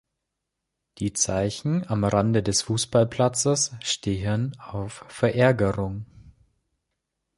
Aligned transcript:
Die 0.97 1.13
Zeichen 1.13 1.87
am 1.87 2.03
Rand 2.03 2.47
des 2.47 2.63
Fußballplatzes 2.63 3.75
stehen 3.83 4.59
auf 4.59 5.05
Verärgerung. 5.09 6.07